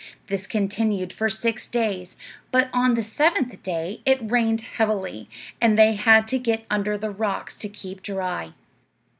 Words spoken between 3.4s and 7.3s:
day it rained heavily, and they had to get under the